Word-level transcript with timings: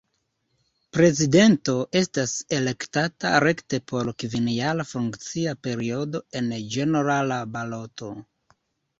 Prezidento 0.95 1.73
estas 1.99 2.31
elektata 2.59 3.33
rekte 3.43 3.79
por 3.91 4.09
kvinjara 4.23 4.85
funkcia 4.93 5.53
periodo 5.67 6.23
en 6.41 6.49
ĝenerala 6.77 7.39
baloto. 7.59 8.09